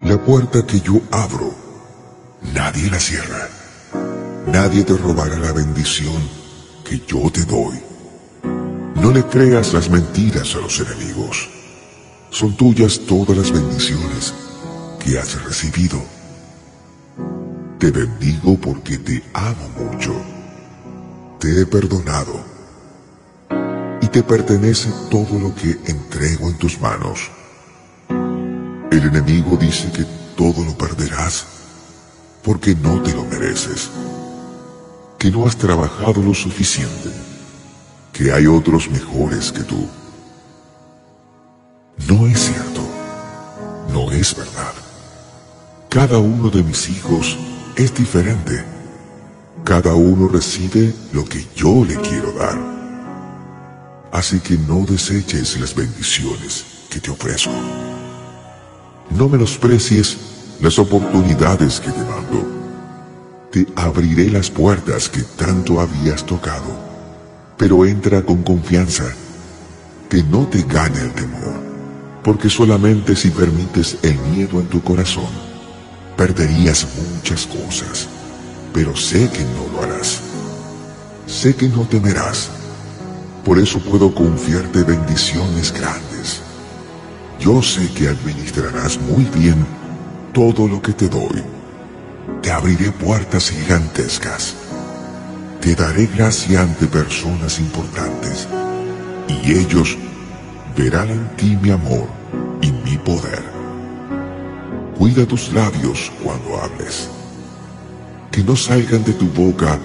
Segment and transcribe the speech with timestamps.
[0.00, 1.52] La puerta que yo abro,
[2.54, 3.48] nadie la cierra.
[4.46, 6.22] Nadie te robará la bendición
[6.84, 7.82] que yo te doy.
[8.94, 11.50] No le creas las mentiras a los enemigos.
[12.30, 14.34] Son tuyas todas las bendiciones
[15.00, 16.00] que has recibido.
[17.80, 20.14] Te bendigo porque te amo mucho.
[21.40, 22.40] Te he perdonado.
[24.00, 27.32] Y te pertenece todo lo que entrego en tus manos.
[28.98, 30.04] El enemigo dice que
[30.36, 31.46] todo lo perderás
[32.42, 33.90] porque no te lo mereces,
[35.20, 37.08] que no has trabajado lo suficiente,
[38.12, 39.86] que hay otros mejores que tú.
[42.08, 42.80] No es cierto,
[43.92, 44.74] no es verdad.
[45.88, 47.38] Cada uno de mis hijos
[47.76, 48.64] es diferente.
[49.62, 52.58] Cada uno recibe lo que yo le quiero dar.
[54.10, 57.52] Así que no deseches las bendiciones que te ofrezco.
[59.10, 60.16] No menosprecies
[60.60, 62.46] las oportunidades que te mando.
[63.50, 66.66] Te abriré las puertas que tanto habías tocado,
[67.56, 69.04] pero entra con confianza,
[70.10, 71.54] que no te gane el temor,
[72.22, 75.30] porque solamente si permites el miedo en tu corazón,
[76.16, 78.08] perderías muchas cosas,
[78.74, 80.20] pero sé que no lo harás.
[81.26, 82.50] Sé que no temerás,
[83.44, 86.07] por eso puedo confiarte bendiciones grandes
[87.38, 89.64] yo sé que administrarás muy bien
[90.32, 91.42] todo lo que te doy.
[92.42, 94.54] Te abriré puertas gigantescas.
[95.60, 98.48] Te daré gracia ante personas importantes.
[99.28, 99.96] Y ellos
[100.76, 102.08] verán en ti mi amor
[102.60, 103.42] y mi poder.
[104.98, 107.08] Cuida tus labios cuando hables.
[108.32, 109.78] Que no salgan de tu boca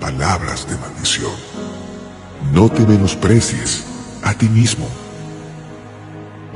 [0.00, 1.32] palabras de maldición.
[2.52, 3.84] No te menosprecies
[4.24, 4.88] a ti mismo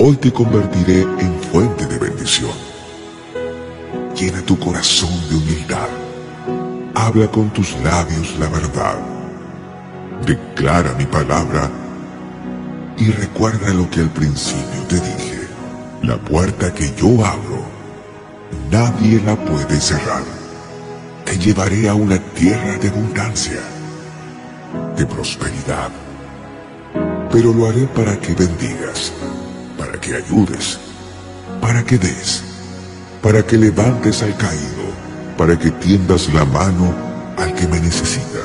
[0.05, 2.51] Hoy te convertiré en fuente de bendición.
[4.17, 5.87] Llena tu corazón de humildad.
[6.93, 8.99] Habla con tus labios la verdad.
[10.27, 11.71] Declara mi palabra
[12.99, 15.47] y recuerda lo que al principio te dije.
[16.03, 17.63] La puerta que yo abro,
[18.73, 20.25] nadie la puede cerrar.
[21.25, 23.61] Te llevaré a una tierra de abundancia,
[24.97, 25.93] de prosperidad,
[27.31, 29.13] pero lo haré para que bendigas
[30.01, 30.79] que ayudes,
[31.61, 32.43] para que des,
[33.23, 34.87] para que levantes al caído,
[35.37, 36.95] para que tiendas la mano
[37.39, 38.41] al que me necesita.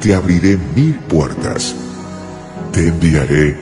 [0.00, 1.74] Te abriré mil puertas,
[2.72, 3.58] te enviaré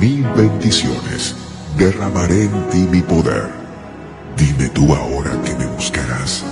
[0.00, 1.34] mil bendiciones,
[1.76, 3.48] derramaré en ti mi poder.
[4.36, 6.44] Dime tú ahora que me buscarás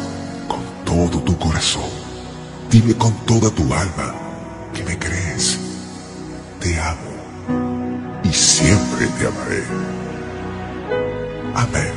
[0.49, 1.91] con todo tu corazón.
[2.71, 4.15] Dime con toda tu alma
[4.75, 5.59] que me crees.
[6.61, 7.16] Te amo
[8.57, 9.63] siempre te amaré.
[11.55, 11.96] Amén.